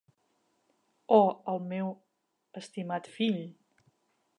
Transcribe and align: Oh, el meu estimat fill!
Oh, 1.19 1.29
el 1.53 1.61
meu 1.75 1.93
estimat 2.65 3.15
fill! 3.19 3.41